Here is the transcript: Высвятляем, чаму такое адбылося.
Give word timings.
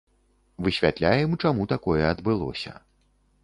Высвятляем, 0.67 1.37
чаму 1.45 1.69
такое 1.77 2.01
адбылося. 2.15 2.77